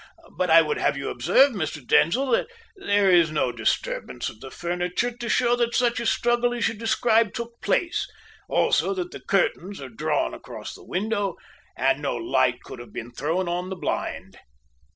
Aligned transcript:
But 0.35 0.49
I 0.49 0.63
would 0.63 0.79
have 0.79 0.97
you 0.97 1.11
observe, 1.11 1.51
Mr. 1.51 1.85
Denzil, 1.85 2.31
that 2.31 2.47
there 2.75 3.11
is 3.11 3.29
no 3.29 3.51
disturbance 3.51 4.29
of 4.29 4.39
the 4.39 4.49
furniture 4.49 5.11
to 5.15 5.29
show 5.29 5.55
that 5.57 5.75
such 5.75 5.99
a 5.99 6.07
struggle 6.07 6.55
as 6.55 6.67
you 6.67 6.73
describe 6.73 7.35
took 7.35 7.61
place; 7.61 8.07
also 8.49 8.95
that 8.95 9.11
the 9.11 9.19
curtains 9.21 9.79
are 9.79 9.89
drawn 9.89 10.33
across 10.33 10.73
the 10.73 10.83
window, 10.83 11.35
and 11.77 12.01
no 12.01 12.15
light 12.15 12.63
could 12.63 12.79
have 12.79 12.91
been 12.91 13.11
thrown 13.11 13.47
on 13.47 13.69
the 13.69 13.75
blind." 13.75 14.39